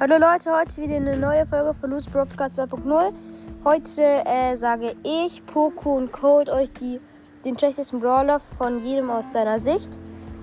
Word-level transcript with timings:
Hallo 0.00 0.14
Leute, 0.16 0.52
heute 0.56 0.80
wieder 0.80 0.94
eine 0.94 1.16
neue 1.16 1.44
Folge 1.44 1.74
von 1.74 1.90
Loose 1.90 2.08
Broadcast 2.08 2.56
2.0. 2.56 3.12
Heute 3.64 4.00
äh, 4.00 4.54
sage 4.54 4.94
ich, 5.02 5.44
Poco 5.44 5.96
und 5.96 6.12
Code 6.12 6.52
euch 6.52 6.70
die, 6.74 7.00
den 7.44 7.58
schlechtesten 7.58 7.98
Brawler 7.98 8.40
von 8.58 8.78
jedem 8.86 9.10
aus 9.10 9.32
seiner 9.32 9.58
Sicht. 9.58 9.90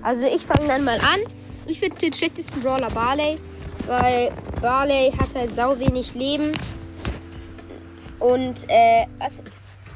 Also 0.02 0.26
ich 0.26 0.44
fange 0.44 0.68
dann 0.68 0.84
mal 0.84 0.98
an. 0.98 1.20
Ich 1.66 1.80
finde 1.80 1.96
den 1.96 2.12
schlechtesten 2.12 2.60
Brawler 2.60 2.90
Barley, 2.90 3.38
weil 3.86 4.30
Barley 4.60 5.10
hat 5.18 5.34
halt 5.34 5.56
sau 5.56 5.78
wenig 5.78 6.14
Leben. 6.14 6.52
Und 8.18 8.66
äh, 8.68 9.06
was 9.18 9.40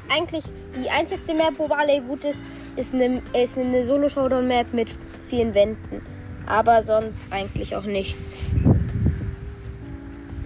eigentlich 0.09 0.43
die 0.75 0.89
einzigste 0.89 1.35
Map, 1.35 1.53
wo 1.57 1.67
Barley 1.67 2.01
gut 2.01 2.25
ist, 2.25 2.43
ist 2.77 2.95
eine, 2.95 3.21
ist 3.39 3.59
eine 3.59 3.83
Solo-Showdown-Map 3.83 4.73
mit 4.73 4.87
vielen 5.29 5.53
Wänden. 5.53 6.01
Aber 6.47 6.81
sonst 6.81 7.31
eigentlich 7.31 7.75
auch 7.75 7.83
nichts. 7.85 8.35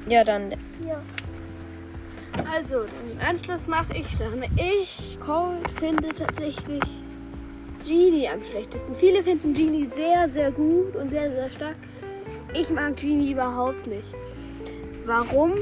Ja, 0.07 0.23
dann. 0.23 0.51
Ja. 0.85 1.01
Also, 2.51 2.85
den 3.09 3.19
Anschluss 3.19 3.67
mache 3.67 3.97
ich 3.97 4.17
dann. 4.17 4.43
Ich, 4.55 5.17
Cole, 5.19 5.57
finde 5.79 6.09
tatsächlich 6.09 6.83
Genie 7.85 8.27
am 8.27 8.43
schlechtesten. 8.43 8.95
Viele 8.95 9.23
finden 9.23 9.53
Genie 9.53 9.89
sehr, 9.95 10.29
sehr 10.29 10.51
gut 10.51 10.95
und 10.95 11.09
sehr, 11.09 11.31
sehr 11.31 11.49
stark. 11.49 11.75
Ich 12.53 12.69
mag 12.69 12.97
Genie 12.97 13.31
überhaupt 13.31 13.87
nicht. 13.87 14.07
Warum? 15.05 15.53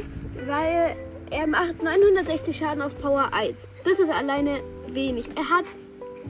Weil 0.45 0.95
er 1.31 1.47
macht 1.47 1.81
960 1.81 2.55
Schaden 2.55 2.81
auf 2.81 2.97
Power 2.99 3.29
1. 3.33 3.55
Das 3.85 3.99
ist 3.99 4.11
alleine 4.11 4.61
wenig. 4.87 5.25
Er 5.35 5.49
hat 5.49 5.65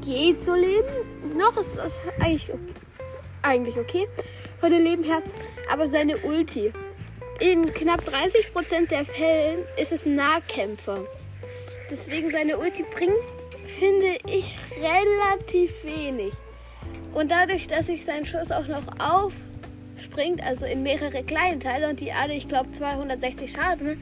geht 0.01 0.43
so 0.43 0.53
Leben. 0.55 1.37
Noch 1.37 1.55
ist 1.57 1.77
das 1.77 1.93
eigentlich 2.19 2.51
okay. 2.51 2.59
eigentlich 3.41 3.77
okay 3.77 4.07
von 4.59 4.71
dem 4.71 4.83
Leben 4.83 5.03
her. 5.03 5.21
Aber 5.71 5.87
seine 5.87 6.17
Ulti. 6.17 6.73
In 7.39 7.63
knapp 7.73 8.01
30% 8.01 8.89
der 8.89 9.05
Fällen 9.05 9.65
ist 9.77 9.91
es 9.91 10.05
ein 10.05 10.15
Nahkämpfer. 10.15 11.05
Deswegen 11.89 12.31
seine 12.31 12.57
Ulti 12.57 12.83
bringt, 12.93 13.13
finde 13.79 14.17
ich, 14.27 14.57
relativ 14.77 15.71
wenig. 15.83 16.33
Und 17.13 17.31
dadurch, 17.31 17.67
dass 17.67 17.87
sich 17.87 18.05
sein 18.05 18.25
Schuss 18.25 18.51
auch 18.51 18.67
noch 18.67 18.83
aufspringt, 18.99 20.43
also 20.43 20.65
in 20.65 20.83
mehrere 20.83 21.23
kleine 21.23 21.59
Teile 21.59 21.89
und 21.89 21.99
die 21.99 22.11
alle, 22.11 22.33
ich 22.35 22.47
glaube, 22.47 22.71
260 22.71 23.51
Schaden 23.51 23.99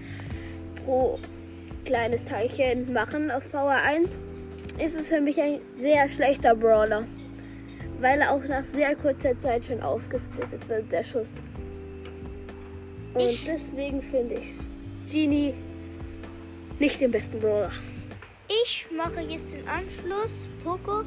pro 0.84 1.18
kleines 1.86 2.26
Teilchen 2.26 2.92
machen 2.92 3.32
auf 3.32 3.50
Power 3.50 3.76
1, 3.76 4.10
ist 4.78 5.00
es 5.00 5.08
für 5.08 5.22
mich 5.22 5.42
ein 5.42 5.62
sehr 5.80 6.08
schlechter 6.10 6.54
Brawler. 6.54 7.08
Weil 8.00 8.22
er 8.22 8.34
auch 8.34 8.44
nach 8.48 8.64
sehr 8.64 8.96
kurzer 8.96 9.38
Zeit 9.40 9.66
schon 9.66 9.82
aufgesplittet 9.82 10.68
wird, 10.68 10.92
der 10.92 11.04
Schuss. 11.04 11.36
Und 13.14 13.22
Ich- 13.30 13.46
deswegen 13.46 14.02
finde 14.02 14.36
ich 14.36 14.48
Genie 15.12 15.54
nicht 16.80 17.00
den 17.02 17.12
besten 17.12 17.40
Brawler. 17.40 17.72
Ich 18.64 18.86
mache 18.96 19.22
jetzt 19.22 19.54
den 19.54 19.68
Anschluss, 19.68 20.50
Poco. 20.64 21.00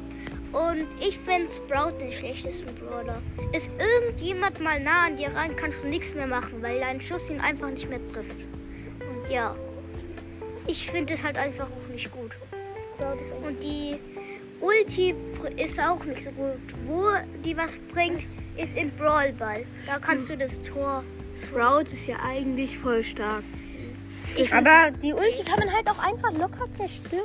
Und 0.53 0.87
ich 1.05 1.17
finde 1.19 1.49
Sprout 1.49 1.97
den 1.99 2.11
schlechtesten 2.11 2.73
Brawler. 2.75 3.21
Ist 3.51 3.69
irgendjemand 3.77 4.59
mal 4.61 4.79
nah 4.79 5.07
an 5.07 5.17
dir 5.17 5.29
ran, 5.33 5.55
kannst 5.55 5.83
du 5.83 5.87
nichts 5.87 6.15
mehr 6.15 6.27
machen, 6.27 6.61
weil 6.61 6.79
dein 6.79 7.01
Schuss 7.01 7.29
ihn 7.29 7.39
einfach 7.41 7.69
nicht 7.69 7.89
mehr 7.89 7.99
trifft. 8.13 8.37
Und 9.01 9.29
ja, 9.29 9.55
ich 10.67 10.89
finde 10.89 11.13
es 11.15 11.23
halt 11.23 11.37
einfach 11.37 11.67
auch 11.67 11.89
nicht 11.91 12.09
gut. 12.11 12.31
Und 13.45 13.61
die 13.61 13.97
Ulti 14.61 15.13
ist 15.57 15.79
auch 15.79 16.03
nicht 16.05 16.23
so 16.23 16.31
gut. 16.31 16.57
Wo 16.87 17.03
die 17.43 17.55
was 17.57 17.71
bringt, 17.91 18.23
ist 18.57 18.77
in 18.77 18.89
Brawl 18.91 19.33
Ball. 19.33 19.65
Da 19.85 19.99
kannst 19.99 20.29
du 20.29 20.37
das 20.37 20.63
Tor. 20.63 21.03
Sprout 21.43 21.93
ist 21.93 22.07
ja 22.07 22.17
eigentlich 22.25 22.77
voll 22.79 23.03
stark. 23.03 23.43
Ich 24.37 24.53
Aber 24.53 24.91
die 25.01 25.13
Ulti 25.13 25.43
kann 25.45 25.59
man 25.59 25.73
halt 25.73 25.89
auch 25.89 25.99
einfach 25.99 26.31
locker 26.33 26.71
zerstören. 26.71 27.21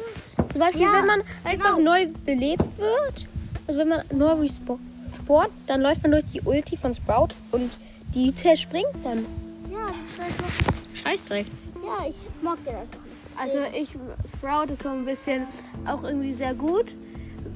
Zum 0.50 0.60
Beispiel, 0.60 0.82
Ja, 0.82 0.92
wenn 0.94 1.06
man 1.06 1.22
einfach 1.44 1.76
genau. 1.76 1.90
neu 1.92 2.06
belebt 2.24 2.64
wird. 2.78 3.26
Also 3.66 3.80
wenn 3.80 3.88
man 3.88 4.02
neu 4.12 4.32
respawnt, 4.32 5.52
dann 5.66 5.80
läuft 5.80 6.02
man 6.02 6.12
durch 6.12 6.24
die 6.32 6.40
Ulti 6.42 6.76
von 6.76 6.94
Sprout 6.94 7.28
und 7.52 7.70
die 8.14 8.34
zerspringt 8.34 8.86
dann. 9.04 9.26
Ja, 9.70 9.86
das 9.88 10.10
ist 10.12 10.20
einfach. 10.20 10.72
Scheißdreck. 10.94 11.46
Ja, 11.84 12.06
ich 12.08 12.16
mag 12.42 12.62
den 12.64 12.74
einfach 12.74 12.98
nicht. 13.04 13.40
Also 13.40 13.58
ich, 13.76 13.96
Sprout 14.36 14.72
ist 14.72 14.82
so 14.82 14.88
ein 14.90 15.04
bisschen 15.04 15.46
auch 15.86 16.02
irgendwie 16.04 16.34
sehr 16.34 16.54
gut, 16.54 16.94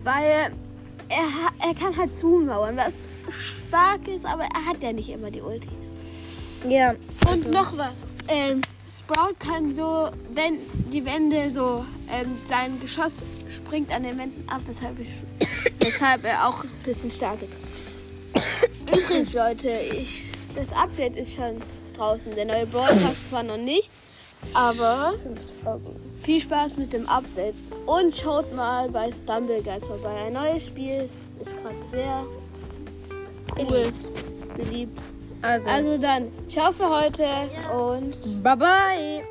weil 0.02 0.50
er, 1.08 1.68
er 1.68 1.74
kann 1.74 1.96
halt 1.96 2.16
zumauern, 2.18 2.76
was 2.76 2.92
stark 3.68 4.06
ist, 4.08 4.24
aber 4.24 4.44
er 4.44 4.66
hat 4.66 4.82
ja 4.82 4.92
nicht 4.92 5.08
immer 5.08 5.30
die 5.30 5.42
Ulti. 5.42 5.68
Ja. 6.68 6.94
Und 7.30 7.50
noch 7.50 7.76
was. 7.76 7.98
Ähm, 8.28 8.62
Sprout 8.96 9.34
kann 9.38 9.74
so, 9.74 10.08
wenn 10.32 10.58
die 10.92 11.04
Wände 11.04 11.50
so, 11.52 11.84
ähm, 12.10 12.38
sein 12.48 12.80
Geschoss 12.80 13.22
springt 13.48 13.94
an 13.94 14.04
den 14.04 14.18
Wänden 14.18 14.48
ab, 14.48 14.62
weshalb, 14.66 14.98
ich, 14.98 15.08
weshalb 15.80 16.24
er 16.24 16.48
auch 16.48 16.64
ein 16.64 16.70
bisschen 16.84 17.10
stark 17.10 17.38
ist. 17.42 17.54
Übrigens, 18.96 19.34
Leute, 19.34 19.70
ich, 19.70 20.24
das 20.54 20.72
Update 20.72 21.16
ist 21.16 21.34
schon 21.34 21.60
draußen. 21.96 22.34
Der 22.34 22.44
neue 22.44 22.66
Brawl 22.66 22.94
Pass 22.96 23.28
zwar 23.28 23.42
noch 23.42 23.56
nicht, 23.56 23.90
aber 24.52 25.14
viel 26.22 26.40
Spaß 26.40 26.76
mit 26.76 26.92
dem 26.92 27.08
Update. 27.08 27.54
Und 27.86 28.14
schaut 28.14 28.54
mal 28.54 28.88
bei 28.88 29.12
Stumble 29.12 29.62
Guys 29.62 29.86
vorbei. 29.86 30.14
Ein 30.26 30.34
neues 30.34 30.66
Spiel 30.66 31.08
ist 31.40 31.50
gerade 31.62 31.76
sehr 31.90 32.24
cool, 33.58 33.92
beliebt. 34.56 34.98
Also, 35.44 35.68
Also 35.68 35.98
dann, 35.98 36.32
ciao 36.48 36.72
für 36.72 36.88
heute 36.88 37.26
und 37.70 38.42
bye 38.42 38.56
bye. 38.56 39.22